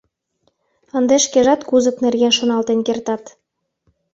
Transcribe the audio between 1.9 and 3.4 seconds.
нерген шоналтен кертат.